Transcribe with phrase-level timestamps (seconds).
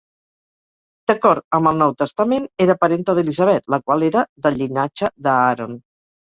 [1.11, 5.81] D'acord amb el Nou Testament era parenta d'Elisabet, la qual era del llinatge d'Aaron.